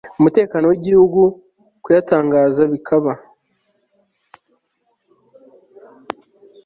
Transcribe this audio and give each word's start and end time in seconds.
umutekano 0.19 0.65
w 0.67 0.75
igihugu 0.79 1.21
kuyatangaza 1.83 2.61
bikaba 2.71 3.11